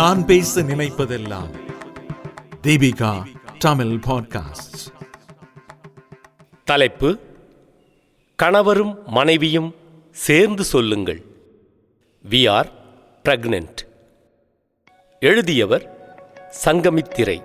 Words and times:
நான் 0.00 0.26
பேச 0.26 0.62
நினைப்பதெல்லாம். 0.62 1.50
தீபிகா 2.62 3.24
தமிழ் 3.58 3.86
பாட்காஸ்ட் 3.86 4.94
தலைப்பு 6.64 7.18
கணவரும் 8.36 8.98
மனைவியும் 9.06 9.74
சேர்ந்து 10.10 10.64
சொல்லுங்கள். 10.64 11.24
வி 12.30 12.50
ஆர் 12.50 12.72
பிரெக்னென்ட் 13.24 13.76
எழுதியவர் 15.20 16.16
சங்கமித்திரை. 16.64 17.42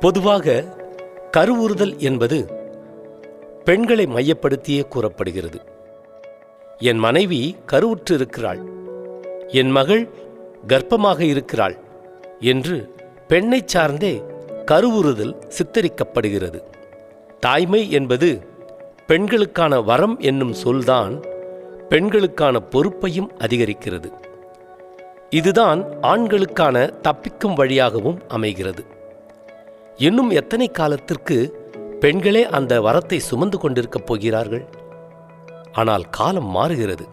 பொதுவாக 0.00 0.76
கருவுறுதல் 1.32 1.96
என்பது 1.96 2.50
பெண்களை 3.64 4.06
மையப்படுத்தியே 4.06 4.88
கூறப்படுகிறது. 4.88 5.71
என் 6.78 6.98
மனைவி 6.98 7.56
கருவுற்று 7.72 8.12
இருக்கிறாள் 8.12 8.60
என் 9.48 9.70
மகள் 9.70 10.08
கர்ப்பமாக 10.66 11.20
இருக்கிறாள் 11.20 11.76
என்று 12.40 12.94
பெண்ணைச் 13.28 13.68
சார்ந்தே 13.68 14.22
கருவுறுதல் 14.70 15.34
சித்தரிக்கப்படுகிறது. 15.48 16.62
தாய்மை 17.40 17.90
என்பது 17.90 18.46
பெண்களுக்கான 19.06 19.80
வரம் 19.80 20.18
என்னும் 20.18 20.52
சொல்தான் 20.52 21.20
பெண்களுக்கான 21.88 22.60
பொறுப்பையும் 22.60 23.32
அதிகரிக்கிறது. 23.38 24.12
இதுதான் 25.30 25.84
ஆண்களுக்கான 26.00 26.90
தப்பிக்கும் 27.02 27.54
வழியாகவும் 27.54 28.20
அமைகிறது. 28.28 28.84
இன்னும் 29.96 30.30
எத்தனை 30.30 30.68
காலத்திற்கு 30.68 31.70
பெண்களே 32.00 32.46
அந்த 32.46 32.80
வரத்தை 32.80 33.16
சுமந்து 33.16 33.58
கொண்டிருக்கப் 33.58 34.06
போகிறார்கள்? 34.06 34.66
ஆனால் 35.72 36.02
காலம் 36.10 36.46
மாறுகிறது. 36.46 37.06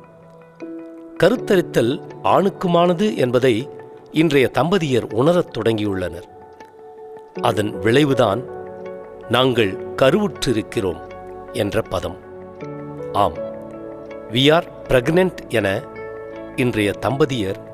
கருத்தரித்தல் 1.23 2.01
ஆணுக்குமானது 2.23 3.17
என்பதை 3.17 3.69
இன்றைய 4.11 4.51
தம்பதியர் 4.53 5.13
உணரத் 5.13 5.57
தொடங்கியுள்ளனர். 5.57 6.27
அதன் 7.41 7.79
விளைவுதான் 7.79 8.43
நாங்கள் 9.29 9.77
கருவுற்றிருக்கிறோம் 10.01 11.01
என்ற 11.53 11.81
பதம். 11.81 12.17
ஆம் 13.13 13.37
வி 14.31 14.53
ஆர் 14.53 14.71
பிரெக்னென்ட் 14.87 15.47
என 15.47 15.81
இன்றைய 16.55 16.91
தம்பதியர் 17.01 17.67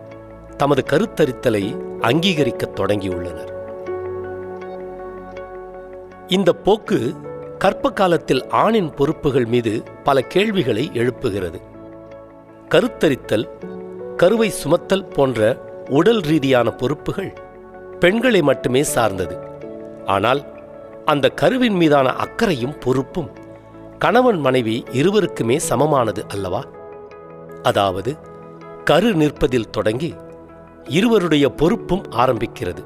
தமது 0.57 0.83
கருத்தரித்தலை 0.89 1.77
அங்கீகரிக்கத் 1.99 2.75
தொடங்கியுள்ளனர். 2.75 3.53
இந்த 6.27 6.53
போக்கு 6.53 7.15
கற்ப 7.65 7.89
காலத்தில் 7.91 8.47
ஆணின் 8.47 8.93
பொறுப்புகள் 8.93 9.45
மீது 9.45 9.83
பல 10.03 10.21
கேள்விகளை 10.21 10.91
எழுப்புகிறது. 10.93 11.59
கருத்தரித்தல் 12.69 13.45
கருவை 14.15 14.49
சுமத்தல் 14.49 15.09
போன்ற 15.09 15.57
உடல் 15.89 16.19
ரீதியான 16.19 16.71
பொறுப்புகள் 16.71 17.33
பெண்களை 17.99 18.41
மட்டுமே 18.41 18.83
சார்ந்தது. 18.83 19.37
ஆனால் 20.05 20.55
அந்த 21.05 21.29
கருவின் 21.29 21.73
மீதான 21.73 22.13
அக்கறையும் 22.13 22.79
பொறுப்பும் 22.79 23.31
கணவன் 23.99 24.39
மனைவி 24.39 24.83
இருவருக்குமே 24.91 25.55
சமமானது 25.55 26.25
அல்லவா? 26.27 26.63
அதாவது 27.61 28.15
கரு 28.83 29.15
நிற்பதில் 29.15 29.69
தொடங்கி 29.69 30.13
இருவருடைய 30.83 31.49
பொறுப்பும் 31.49 32.03
ஆரம்பிக்கிறது. 32.11 32.85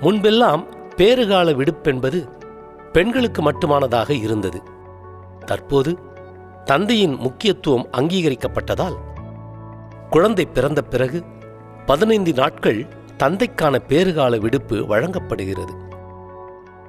முன்பெல்லாம் 0.00 0.64
பேறுகால 0.96 1.54
விடுப்பென்பது 1.54 2.38
பெண்களுக்கு 2.92 3.50
மட்டுமானதாக 3.50 4.10
இருந்தது. 4.10 4.62
தற்போது 5.46 5.98
தந்தையின் 6.64 7.14
முக்கியத்துவம் 7.14 7.88
அங்கீகரிக்கப்பட்டதால் 7.92 8.96
குழந்தை 10.10 10.46
பிறந்த 10.46 10.82
பிறகு 10.82 11.24
பதினைந்து 11.86 12.32
நாட்கள் 12.32 12.86
தந்தைக்கான 13.18 13.78
பேறுகால 13.88 14.38
விடுப்பு 14.38 14.86
வழங்கப்படுகிறது. 14.86 15.74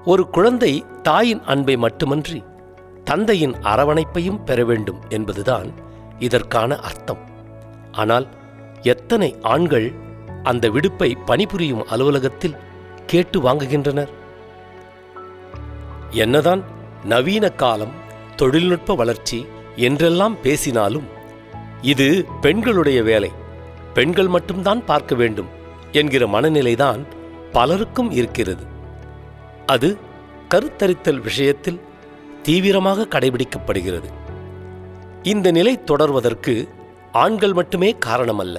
ஒரு 0.05 0.29
குழந்தை 0.29 0.85
தாயின் 1.03 1.41
அன்பை 1.43 1.77
மட்டுமன்றி 1.77 2.43
தந்தையின் 3.03 3.53
அரவணைப்பையும் 3.53 4.43
பெற 4.43 4.63
வேண்டும் 4.63 4.99
என்பதுதான் 5.09 5.69
இதற்கான 6.19 6.75
அர்த்தம். 6.75 7.29
ஆனால் 7.91 8.27
எத்தனை 8.81 9.35
ஆண்கள் 9.41 9.91
அந்த 10.43 10.69
விடுப்பை 10.69 11.17
பணிபுரியும் 11.25 11.87
அலுவலகத்தில் 11.87 12.57
கேட்டு 13.05 13.39
வாங்குகின்றனர்? 13.41 14.11
என்னதான் 16.11 16.63
நவீன 17.03 17.49
காலம் 17.49 17.91
தொழில்நுட்ப 18.35 18.95
வளர்ச்சி 18.95 19.47
என்றெல்லாம் 19.75 20.41
பேசினாலும் 20.41 21.07
இது 21.81 22.25
பெண்களுடைய 22.41 23.03
வேலை. 23.03 23.31
பெண்கள் 23.93 24.27
மட்டும்தான் 24.27 24.85
பார்க்க 24.85 25.15
வேண்டும் 25.15 25.47
என்கிற 25.91 26.27
மனநிலைதான் 26.27 27.05
பலருக்கும் 27.51 28.11
இருக்கிறது. 28.11 28.63
அது 29.65 29.97
கருத்தரித்தல் 30.49 31.21
விஷயத்தில் 31.21 31.81
தீவிரமாக 32.43 33.07
கடைபிடிக்கப்படுகிறது. 33.09 34.09
இந்த 35.23 35.51
நிலை 35.51 35.79
தொடர்வதற்கு 35.85 36.67
ஆண்கள் 37.11 37.53
மட்டுமே 37.53 37.95
காரணமல்ல 38.05 38.57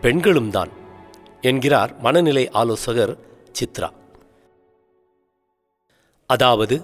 பெண்களும் 0.00 0.50
தான் 0.50 0.68
என்கிறார் 1.40 1.98
மனநிலை 1.98 2.50
ஆலோசகர் 2.50 3.16
சித்ரா. 3.52 3.90
அதாவது 6.26 6.82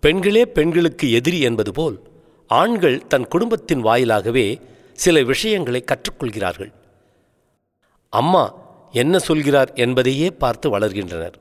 பெண்களே 0.00 0.46
பெண்களுக்கு 0.46 1.10
எதிரி 1.10 1.40
என்பது 1.40 1.72
போல் 1.72 2.02
ஆண்கள் 2.46 3.06
தன் 3.06 3.28
குடும்பத்தின் 3.28 3.84
வாயிலாகவே 3.84 4.60
சில 4.92 5.22
விஷயங்களை 5.22 5.84
கற்றுக்கொள்கிறார்கள். 5.86 6.72
அம்மா 8.08 8.54
என்ன 8.92 9.18
சொல்கிறார் 9.18 9.72
என்பதையே 9.72 10.30
பார்த்து 10.30 10.78
வளர்கின்றனர். 10.78 11.34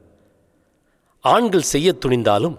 ஆண்கள் 1.21 1.61
செய்ய 1.61 1.95
துணிந்தாலும் 2.05 2.57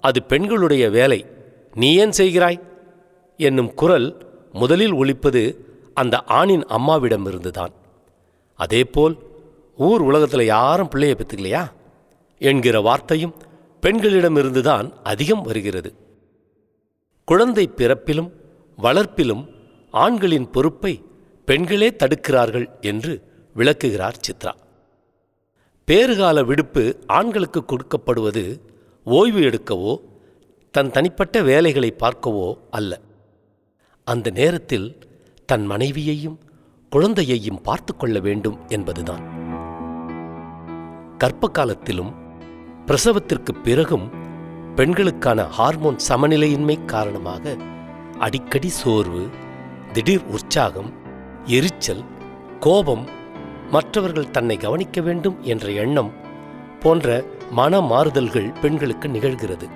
அது 0.00 0.22
பெண்களுடைய 0.22 0.90
வேலை. 0.90 1.26
நீ 1.74 1.94
ஏன் 1.94 2.10
செய்கிறாய்? 2.10 2.60
என்னும் 3.36 3.74
குரல் 3.74 4.08
முதலில் 4.52 4.92
ஒழிப்பது 4.92 5.56
அந்த 5.94 6.22
ஆணின் 6.22 6.64
அம்மாவிடமிருந்துதான். 6.66 7.72
அதேபோல் 8.54 9.16
ஊர் 9.76 10.00
உலகத்தில் 10.00 10.44
யாரும் 10.44 10.88
பிள்ளையை 10.88 11.16
பெற்றுக்கலையா? 11.16 11.64
என்கிற 12.38 12.80
வார்த்தையும் 12.80 13.34
பெண்களிடமிருந்துதான் 13.82 14.92
அதிகம் 15.02 15.42
வருகிறது. 15.42 15.94
குழந்தை 17.24 17.70
பிறப்பிலும் 17.76 18.30
வளர்ப்பிலும் 18.82 19.48
ஆண்களின் 19.90 20.50
பொறுப்பை 20.50 21.02
பெண்களே 21.44 21.88
தடுக்கிறார்கள் 21.88 22.80
என்று 22.80 23.22
விளக்குகிறார் 23.54 24.20
சித்ரா. 24.26 24.52
பேறுகால 25.88 26.44
விடுப்பு 26.44 26.98
ஆண்களுக்கு 27.06 27.64
கொடுக்கப்படுவது 27.64 28.60
ஓய்வு 29.04 29.40
எடுக்கவோ 29.40 29.96
தன் 30.70 30.90
தனிப்பட்ட 30.90 31.42
வேலைகளை 31.42 31.94
பார்க்கவோ 31.98 32.54
அல்ல. 32.70 33.00
அந்த 34.04 34.30
நேரத்தில் 34.30 34.88
தன் 35.46 35.66
மனைவியையும் 35.66 36.38
குழந்தையையும் 36.92 37.62
பார்த்து 37.62 37.96
கொள்ள 37.96 38.18
வேண்டும் 38.18 38.58
என்பதுதான். 38.68 39.24
கற்ப 41.18 41.48
காலத்திலும் 41.48 42.25
பிரசவத்திற்கு 42.86 43.52
பிறகும் 43.62 44.10
பெண்களுக்கான 44.74 45.44
ஹார்மோன் 45.44 45.96
சமநிலையின்மை 46.08 46.84
காரணமாக 46.84 47.54
அடிக்கடி 48.18 48.68
சோர்வு 48.68 49.28
திடீர் 49.92 50.24
உற்சாகம் 50.24 50.92
எரிச்சல் 51.44 52.04
கோபம் 52.60 53.08
மற்றவர்கள் 53.70 54.30
தன்னை 54.30 54.56
கவனிக்க 54.56 55.00
வேண்டும் 55.00 55.38
என்ற 55.42 55.70
எண்ணம் 55.70 56.12
போன்ற 56.80 57.24
மன 57.50 57.80
மாறுதல்கள் 57.80 58.52
பெண்களுக்கு 58.60 59.08
நிகழ்கிறது. 59.08 59.68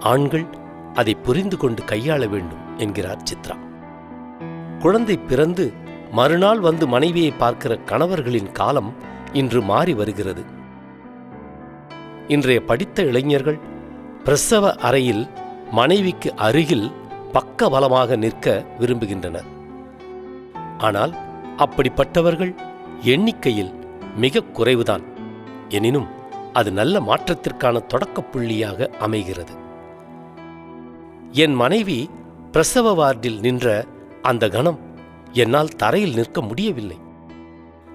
ஆண்கள் 0.00 0.46
அதை 0.94 1.14
புரிந்து 1.14 1.56
கொண்டு 1.56 1.82
கையாள 1.82 2.28
வேண்டும் 2.28 2.78
என்கிறார் 2.78 3.22
சித்ரா. 3.22 3.56
குழந்தை 4.78 5.16
பிறந்து 5.16 5.72
மறுநாள் 6.12 6.60
வந்து 6.60 6.86
மனைவியை 6.86 7.30
பார்க்கிற 7.30 7.76
கணவர்களின் 7.76 8.52
காலம் 8.52 8.94
இன்று 9.32 9.62
மாறி 9.62 9.94
வருகிறது. 9.94 10.55
இன்றைய 12.28 12.60
படித்த 12.60 13.02
இளைஞர்கள் 13.02 13.58
பிரசவ 14.24 14.72
அறையில் 14.74 15.28
மனைவிக்கு 15.70 16.34
அருகில் 16.34 16.90
பக்கபலமாக 17.32 18.16
நிற்க 18.16 18.64
விரும்புகின்றனர். 18.80 19.46
ஆனால் 20.78 21.14
அப்படிப்பட்டவர்கள் 21.58 22.54
எண்ணிக்கையில் 23.02 23.72
மிக 24.16 24.42
குறைவுதான். 24.52 25.02
எனினும் 25.68 26.06
அது 26.52 26.72
நல்ல 26.72 27.00
மாற்றத்திற்கான 27.00 27.86
தொடக்கப் 27.86 28.28
புள்ளியாக 28.32 28.86
அமைகிறது. 28.86 29.52
என் 31.32 31.54
மனைவி 31.54 32.10
பிரசவ 32.52 32.92
வார்டில் 32.92 33.40
நின்ற 33.40 33.84
அந்த 34.22 34.48
கணம் 34.48 34.78
என்னால் 35.32 35.76
தரையில் 35.76 36.14
நிற்க 36.14 36.40
முடியவில்லை. 36.40 36.98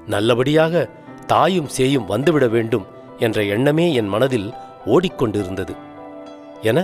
நல்லபடியாக 0.07 0.89
தாயும் 1.27 1.69
சேயும் 1.77 2.09
வந்துவிட 2.09 2.49
வேண்டும் 2.49 2.85
என்ற 3.25 3.43
எண்ணமே 3.55 3.85
என் 3.93 4.11
மனதில் 4.13 4.49
ஓடிக்கொண்டிருந்தது. 4.85 5.73
என 6.61 6.79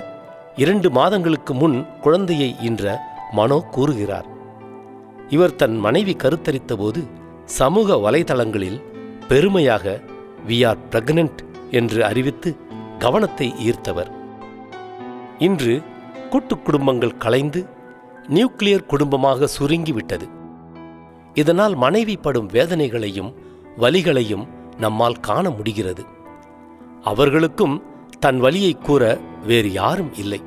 இரண்டு 0.56 0.90
மாதங்களுக்கு 0.92 1.54
முன் 1.54 1.78
குழந்தையை 2.02 2.50
ஈன்ற 2.68 2.86
மனோ 3.32 3.58
கூறுகிறார். 3.76 4.28
இவர் 5.30 5.58
தன் 5.62 5.78
மனைவி 5.86 6.14
கருத்தரித்தபோது 6.24 7.02
சமூக 7.58 7.98
வலைதளங்களில் 8.06 8.80
பெருமையாக 9.28 9.86
வி 10.48 10.58
ஆர் 10.68 10.82
பிரெக்னன்ட் 10.92 11.42
என்று 11.72 12.00
அறிவித்து 12.06 12.50
கவனத்தை 13.00 13.48
ஈர்த்தவர். 13.68 14.12
இன்று 15.48 15.74
கூட்டு 16.30 16.56
குடும்பங்கள் 16.58 17.20
கலைந்து 17.26 17.62
நியூக்ளியர் 18.28 18.90
குடும்பமாக 18.94 19.50
சுருங்கிவிட்டது. 19.58 20.28
இதனால் 21.34 21.76
மனைவி 21.86 22.16
படும் 22.18 22.50
வேதனைகளையும் 22.50 23.32
வலிகளையும் 23.80 24.46
நம்மால் 24.78 25.24
காண 25.28 25.50
முடிகிறது. 25.50 26.04
அவர்களுக்கும் 27.12 27.76
தன் 28.20 28.40
வழியை 28.46 28.74
கூற 28.78 29.04
வேறு 29.50 29.70
யாரும் 29.82 30.14
இல்லை. 30.24 30.40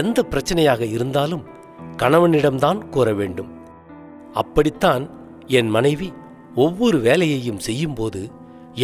எந்த 0.00 0.18
பிரச்சனையாக 0.32 0.82
இருந்தாலும் 0.96 1.44
கணவனிடம்தான் 2.02 2.80
கூற 2.94 3.08
வேண்டும். 3.20 3.50
அப்படித்தான் 4.42 5.04
என் 5.58 5.70
மனைவி 5.76 6.08
ஒவ்வொரு 6.64 6.98
வேலையையும் 7.06 7.64
செய்யும்போது 7.68 8.20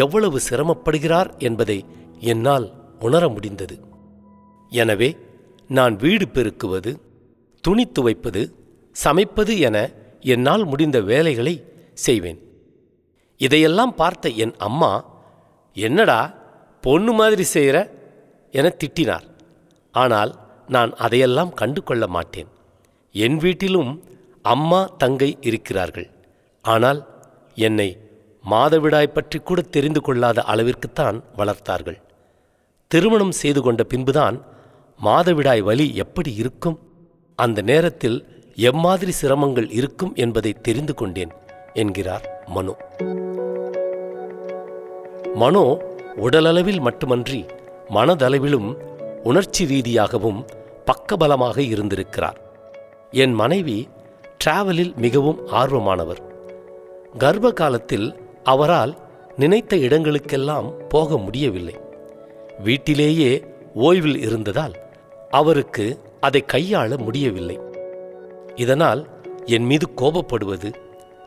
எவ்வளவு 0.02 0.38
சிரமப்படுகிறார் 0.48 1.30
என்பதை 1.48 1.78
என்னால் 2.32 2.66
உணர 3.00 3.22
முடிந்தது. 3.34 3.76
எனவே 4.72 5.10
நான் 5.70 5.94
வீடு 6.04 6.26
பெருக்குவது 6.34 6.92
துணி 7.64 7.84
துவைப்பது 7.98 8.42
சமைப்பது 8.96 9.54
என 9.68 9.76
என்னால் 10.34 10.64
முடிந்த 10.64 10.98
வேலைகளை 11.12 11.54
செய்வேன். 12.04 12.40
இதையெல்லாம் 13.40 13.94
பார்த்த 13.94 14.28
என் 14.44 14.54
அம்மா 14.68 14.92
என்னடா 15.76 16.20
பொண்ணு 16.86 17.12
மாதிரி 17.18 17.44
செய்கிற 17.54 17.76
என 18.58 18.66
திட்டினார். 18.80 19.26
ஆனால் 19.94 20.32
நான் 20.74 20.92
அதையெல்லாம் 21.04 21.52
கண்டு 21.60 21.80
கொள்ள 21.82 22.04
மாட்டேன். 22.16 22.48
என் 23.14 23.38
வீட்டிலும் 23.44 23.92
அம்மா 24.54 24.80
தங்கை 25.02 25.30
இருக்கிறார்கள். 25.48 26.08
ஆனால் 26.64 27.00
என்னை 27.66 27.88
மாதவிடாய் 28.44 29.14
பற்றி 29.14 29.38
கூட 29.38 29.60
தெரிந்து 29.76 30.00
கொள்ளாத 30.06 30.44
அளவிற்குத்தான் 30.52 31.16
வளர்த்தார்கள். 31.38 31.98
திருமணம் 32.90 33.34
செய்து 33.40 33.60
கொண்ட 33.62 33.82
பின்புதான் 33.92 34.36
மாதவிடாய் 34.98 35.62
வலி 35.68 35.86
எப்படி 36.04 36.32
இருக்கும்? 36.42 36.76
அந்த 37.38 37.58
நேரத்தில் 37.70 38.18
எம்மாதிரி 38.70 39.12
சிரமங்கள் 39.20 39.68
இருக்கும் 39.78 40.12
என்பதை 40.24 40.52
தெரிந்து 40.66 40.94
கொண்டேன் 40.94 41.32
என்கிறார் 41.82 42.26
மனு. 42.54 42.74
மனோ 45.42 45.66
உடலளவில் 46.16 46.80
மட்டுமன்றி 46.80 47.46
மனதளவிலும் 47.90 48.74
உணர்ச்சி 49.22 49.64
ரீதியாகவும் 49.64 50.44
பக்கபலமாக 50.84 51.58
இருந்திருக்கிறார். 51.58 52.40
என் 53.10 53.32
மனைவி 53.32 53.88
டிராவலில் 54.44 54.94
மிகவும் 54.96 55.48
ஆர்வமானவர். 55.48 56.22
கர்ப்ப 57.18 57.52
காலத்தில் 57.52 58.20
அவரால் 58.44 58.96
நினைத்த 59.36 59.76
இடங்களுக்கெல்லாம் 59.76 60.72
போக 60.88 61.18
முடியவில்லை. 61.18 61.74
வீட்டிலேயே 62.58 63.44
ஓய்வில் 63.78 64.16
இருந்ததால் 64.16 64.74
அவருக்கு 65.30 66.00
அதை 66.20 66.44
கையாள 66.52 66.98
முடியவில்லை. 66.98 67.60
இதனால் 68.54 69.06
என் 69.44 69.64
மீது 69.64 69.88
கோபப்படுவது 69.96 70.72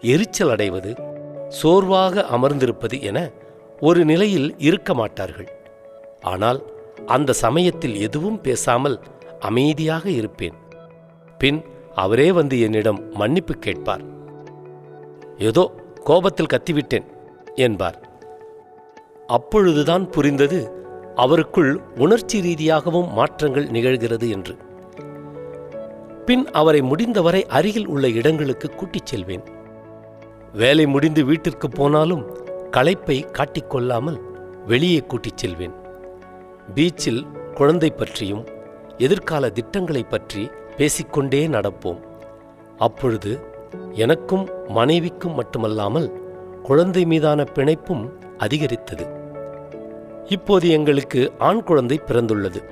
எரிச்சல் 0.02 0.50
அடைவது 0.50 0.96
சோர்வாக 1.50 2.26
அமர்ந்திருப்பது 2.32 3.02
என 3.02 3.30
ஒரு 3.80 4.06
நிலையில் 4.06 4.56
இருக்க 4.60 4.94
மாட்டார்கள். 4.94 5.50
ஆனால் 6.22 6.60
அந்த 7.06 7.34
சமயத்தில் 7.34 7.96
எதுவும் 7.96 8.42
பேசாமல் 8.42 8.98
அமைதியாக 9.40 10.10
இருப்பேன். 10.10 10.58
பின் 11.38 11.60
அவரே 11.96 12.32
வந்து 12.32 12.60
என்னிடம் 12.60 13.00
மன்னிப்பு 13.14 13.54
கேட்பார். 13.54 14.04
ஏதோ 15.38 15.64
கோபத்தில் 16.04 16.52
கத்திவிட்டேன் 16.54 17.08
என்பார். 17.56 17.98
அப்பொழுதுதான் 19.28 20.10
புரிந்தது 20.10 20.60
அவருக்குள் 21.16 21.72
உணர்ச்சி 21.98 22.38
ரீதியாகவும் 22.42 23.10
மாற்றங்கள் 23.14 23.68
நிகழ்கிறது 23.68 24.30
என்று. 24.30 24.56
பின் 26.26 26.46
அவரை 26.52 26.82
முடிந்தவரை 26.82 27.46
அருகில் 27.48 27.88
உள்ள 27.88 28.08
இடங்களுக்கு 28.10 28.70
கூட்டிச் 28.70 29.06
செல்வேன். 29.06 29.46
வேலை 30.54 30.86
முடிந்து 30.86 31.26
வீட்டிற்கு 31.26 31.70
போனாலும் 31.70 32.24
களைப்பை 32.72 33.26
காட்டிக்கொள்ளாமல் 33.26 34.20
வெளியே 34.68 35.00
கூட்டிச் 35.00 35.38
செல்வேன். 35.38 35.74
பீச்சில் 36.76 37.26
குழந்தை 37.54 37.90
பற்றியும் 37.90 38.48
எதிர்கால 38.98 39.50
திட்டங்களைப் 39.50 40.10
பற்றி 40.10 40.50
பேசிக்கொண்டே 40.78 41.48
நடப்போம். 41.48 42.00
அப்பொழுது 42.78 43.40
எனக்கும் 43.92 44.50
மனைவிக்கும் 44.68 45.36
மட்டுமல்லாமல் 45.36 46.12
குழந்தை 46.64 47.06
மீதான 47.06 47.44
பிணைப்பும் 47.44 48.10
அதிகரித்தது. 48.38 49.08
இப்போது 50.26 50.70
எங்களுக்கு 50.70 51.32
ஆண் 51.38 51.64
குழந்தை 51.64 52.02
பிறந்துள்ளது. 52.06 52.64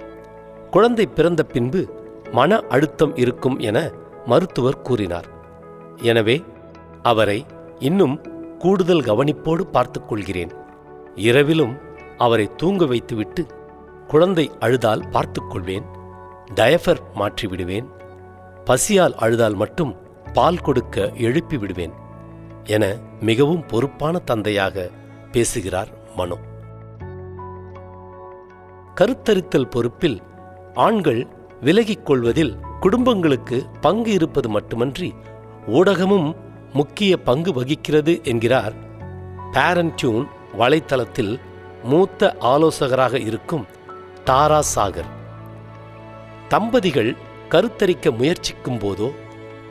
குழந்தை 0.71 1.05
பிறந்த 1.07 1.43
பின்பு 1.43 1.87
மன 2.31 2.61
அழுத்தம் 2.69 3.15
இருக்கும் 3.15 3.59
என 3.59 3.91
மருத்துவர் 4.25 4.81
கூறினார். 4.81 5.27
எனவே 6.01 6.43
அவரை 7.01 7.45
இன்னும் 7.79 8.36
கூடுதல் 8.57 9.01
கவனிப்போடு 9.01 9.61
பார்த்து 9.61 10.05
கொள்கிறேன் 10.05 10.51
இரவிலும் 11.15 11.75
அவரை 12.17 12.55
தூங்க 12.55 12.85
வைத்துவிட்டு 12.85 13.45
குழந்தை 14.07 14.51
அழுதால் 14.59 15.07
பார்த்துக்கொள்வேன் 15.11 15.85
டயஃபர் 16.55 17.01
மாற்றி 17.13 17.47
விடுவேன் 17.47 17.87
பசியால் 18.65 19.15
அழுதால் 19.15 19.55
மட்டும் 19.55 19.95
பால் 20.33 20.61
கொடுக்க 20.61 21.11
எழுப்பி 21.17 21.57
விடுவேன் 21.57 21.91
என 22.63 22.83
மிகவும் 23.19 23.65
பொறுப்பான 23.65 24.19
தந்தையாக 24.19 24.89
பேசுகிறார் 25.31 26.15
மனோ. 26.15 26.37
கருத்தரித்தல் 28.95 29.69
பொறுப்பில் 29.69 30.21
ஆண்கள் 30.73 31.27
விலகிக் 31.61 32.05
கொள்வதில் 32.05 32.57
குடும்பங்களுக்கு 32.79 33.65
பங்கு 33.81 34.11
இருப்பது 34.11 34.49
மட்டுமன்றி 34.49 35.13
ஊடகமும் 35.67 36.35
முக்கிய 36.73 37.17
பங்கு 37.17 37.53
வகிக்கிறது 37.53 38.19
என்கிறார். 38.23 38.73
பேரன்டியூன் 39.51 40.25
வலைத்தளத்தில் 40.59 41.39
மூத்த 41.83 42.35
ஆலோசகராக 42.39 43.19
இருக்கும் 43.19 43.65
தாரா 44.23 44.61
சாகர். 44.75 45.09
தம்பதிகள் 46.47 47.15
கருத்தரிக்க 47.49 48.11
முயற்சிக்கும் 48.17 48.79
போதோ 48.79 49.11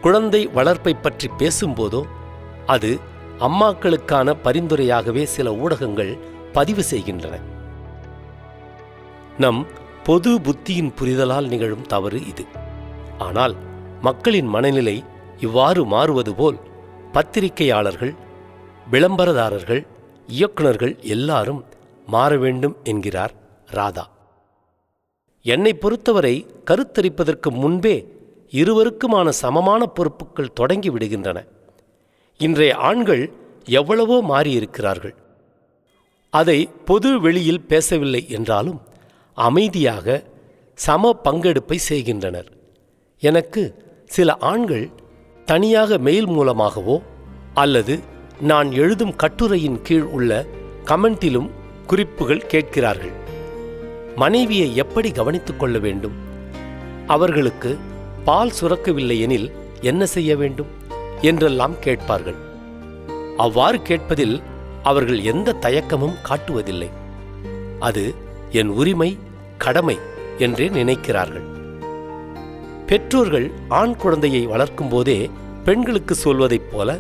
குழந்தை 0.00 0.46
வளர்ப்பை 0.46 0.94
பற்றி 0.94 1.30
பேசும்போதோ 1.38 2.04
அது 2.66 2.98
அம்மாக்களுக்கான 3.38 4.34
பரிந்துரையாகவே 4.44 5.22
சில 5.22 5.54
ஊடகங்கள் 5.54 6.18
பதிவு 6.52 6.82
செய்கின்றன. 6.82 7.38
நம் 9.38 9.66
பொது 10.04 10.38
புத்தியின் 10.38 10.92
புரிதலால் 11.00 11.46
நிகழும் 11.46 11.86
தவறு 11.86 12.26
இது. 12.26 12.44
ஆனால் 13.18 13.54
மக்களின் 14.00 14.46
மனநிலை 14.46 15.04
இவ்வாறு 15.38 15.84
மாறுவது 15.84 16.34
போல் 16.34 16.58
பத்திரிகையாளர்கள் 17.16 18.14
விளம்பரதாரர்கள் 18.90 19.80
இயக்குனர்கள் 20.38 20.92
எல்லாரும் 21.14 21.60
மாற 22.06 22.36
வேண்டும் 22.36 22.74
என்கிறார் 22.82 23.34
ராதா. 23.66 24.04
என்னை 25.44 25.72
பொறுத்தவரை 25.74 26.34
கருத்தரிப்பதற்கு 26.70 27.50
முன்பே 27.62 27.94
இருவருக்குமான 28.52 29.28
சமமான 29.42 29.86
பொறுப்புகள் 29.86 30.52
தொடங்கி 30.52 30.90
விடுகின்றன. 30.90 31.38
இன்றைய 32.40 32.74
ஆண்கள் 32.90 33.24
எவ்வளவோ 33.80 34.18
மாறியிருக்கிறார்கள். 34.32 35.16
அதை 36.30 36.58
பொது 36.84 37.20
வெளியில் 37.20 37.66
பேசவில்லை 37.72 38.22
என்றாலும் 38.28 38.80
அமைதியாக 39.38 40.22
சம 40.74 41.14
பங்கெடுப்பை 41.24 41.80
செய்கின்றனர். 41.90 42.50
எனக்கு 43.22 43.62
சில 44.06 44.36
ஆண்கள் 44.52 44.86
தனியாக 45.46 45.98
மெயில் 45.98 46.26
மூலமாகவோ 46.26 47.02
அல்லது 47.54 48.00
நான் 48.40 48.72
எழுதும் 48.72 49.16
கட்டுரையின் 49.16 49.82
கீழ் 49.82 50.00
உள்ள 50.00 50.46
கமெண்டிலும் 50.84 51.50
குறிப்புகள் 51.86 52.46
கேட்கிறார்கள். 52.46 53.12
மனைவியை 54.16 54.76
எப்படி 54.76 55.10
கவனித்துக் 55.10 55.58
கொள்ள 55.58 55.78
வேண்டும்? 55.78 56.12
அவர்களுக்கு 57.06 57.78
பால் 58.24 58.52
சுரக்கவில்லை 58.60 59.20
எனில் 59.20 59.52
என்ன 59.80 60.06
செய்ய 60.06 60.36
வேண்டும்? 60.36 60.66
என்றெல்லாம் 61.20 61.78
கேட்பார்கள். 61.78 62.34
அவ்வாறு 63.36 63.82
கேட்பதில் 63.82 64.42
அவர்கள் 64.82 65.20
எந்த 65.20 65.54
தயக்கமும் 65.60 66.18
காட்டுவதில்லை. 66.28 66.90
அது 67.80 68.14
என் 68.50 68.68
உரிமை 68.68 69.18
கடமை 69.58 69.98
என்றே 70.38 70.68
நினைக்கிறார்கள். 70.68 71.55
பெற்றோர்கள் 72.86 73.50
ஆண் 73.68 73.96
குழந்தையை 73.96 74.46
வளர்க்கும் 74.46 74.88
போதே 74.88 75.30
பெண்களுக்கு 75.64 76.14
சொல்வதைப் 76.14 76.72
போல 76.72 76.98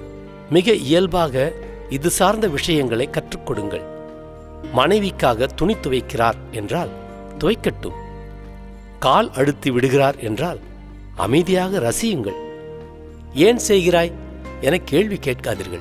மிக 0.50 0.72
இயல்பாக 0.72 1.52
இது 1.88 2.10
சார்ந்த 2.10 2.48
விஷயங்களை 2.48 3.08
கற்றுக்கொடுங்கள் 3.08 3.94
மனைவிக்காக 4.76 5.48
துணி 5.56 5.74
துவைக்கிறார் 5.74 6.34
என்றால் 6.50 6.88
துவைக்கட்டும். 7.38 7.96
கால் 8.98 9.30
அழுத்தி 9.32 9.70
விடுகிறார் 9.70 10.18
என்றால் 10.18 10.60
அமைதியாக 11.16 11.78
ரசியுங்கள். 11.78 12.36
ஏன் 13.34 13.58
செய்கிறாய்? 13.68 14.12
என 14.60 14.78
கேள்வி 14.78 15.16
கேட்காதீர்கள். 15.16 15.80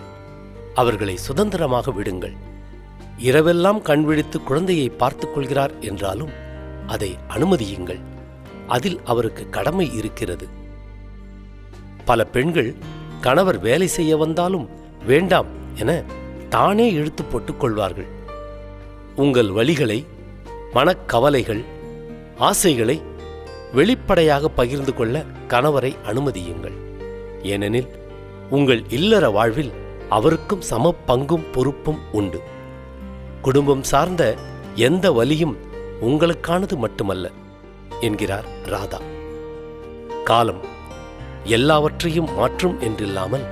அவர்களை 0.73 1.17
சுதந்திரமாக 1.17 1.91
விடுங்கள். 1.91 2.33
இரவெல்லாம் 3.19 3.81
கண் 3.81 4.03
விழித்து 4.03 4.43
குழந்தையை 4.43 4.89
பார்த்துக் 4.89 5.33
கொள்கிறார் 5.33 5.71
என்றாலும் 5.79 6.29
அதை 6.87 7.17
அனுமதியுங்கள். 7.27 7.99
அதில் 8.67 8.99
அவருக்கு 9.03 9.49
கடமை 9.49 9.93
இருக்கிறது. 9.93 10.47
பல 12.05 12.23
பெண்கள் 12.23 12.75
கணவர் 13.21 13.59
வேலை 13.59 13.87
செய்ய 13.87 14.17
வந்தாலும் 14.17 14.69
வேண்டாம் 15.05 15.45
என 15.75 16.03
தானே 16.49 16.91
இழுத்து 16.91 17.23
போட்டுக் 17.23 17.59
கொள்வார்கள். 17.59 18.05
உங்கள் 19.15 19.47
வழிகளை 19.47 20.05
மனக்கவலைகள் 20.73 21.63
ஆசைகளை 22.37 23.01
வெளிப்படையாக 23.73 24.47
பகிர்ந்து 24.47 24.93
கொள்ள 24.93 25.23
கணவரை 25.47 25.95
அனுமதியுங்கள். 26.05 26.73
ஏனெனில் 27.43 27.87
உங்கள் 28.49 28.83
இல்லற 28.89 29.29
வாழ்வில் 29.29 29.71
அவருக்கும் 30.09 30.61
சம 30.61 30.95
பங்கும் 31.07 31.51
பொறுப்பும் 31.51 31.99
உண்டு. 32.11 32.41
குடும்பம் 33.41 33.83
சார்ந்த 33.83 34.35
எந்த 34.75 35.11
வலியும் 35.11 35.57
உங்களுக்கானது 36.01 36.77
மட்டுமல்ல. 36.77 37.31
என்கிறார் 38.07 38.47
ராதா. 38.65 38.99
காலம் 40.23 40.63
எல்லாவற்றையும் 41.57 42.29
மாற்றும் 42.33 42.75
என்றில்லாமல் 42.81 43.45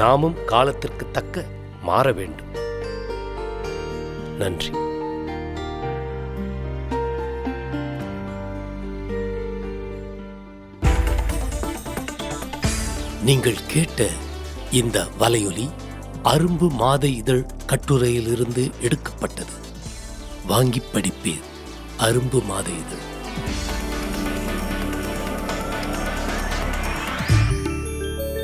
நாமும் 0.00 0.36
காலத்திற்கு 0.44 1.04
தக்க 1.16 1.44
மாற 1.82 2.06
வேண்டும். 2.18 2.52
நன்றி. 4.38 4.72
நீங்கள் 13.26 13.60
கேட்ட 13.72 14.08
இந்த 14.80 14.98
வலையொலி 15.20 15.66
அரும்பு 16.32 16.66
மாத 16.80 17.04
இதழ் 17.20 17.44
கட்டுரையிலிருந்து 17.66 18.64
எடுக்கப்பட்டது. 18.80 19.56
வாங்கி 20.46 20.82
படிப்பேன் 20.92 21.44
அரும்பு 21.98 22.40
மாத 22.50 22.68
இதழ். 22.82 23.04